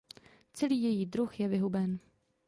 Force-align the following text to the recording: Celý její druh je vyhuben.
Celý 0.53 0.81
její 0.83 1.05
druh 1.05 1.39
je 1.39 1.47
vyhuben. 1.47 1.99